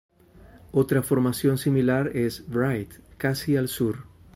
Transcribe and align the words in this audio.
Otra 0.71 1.03
formación 1.03 1.59
similar 1.59 2.09
es 2.17 2.45
Wright, 2.49 2.89
casi 3.19 3.55
al 3.55 3.67
sur. 3.67 3.99